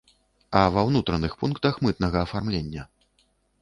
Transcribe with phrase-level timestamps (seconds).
[0.61, 2.93] А ва ўнутраных пунктах мытнага афармлення!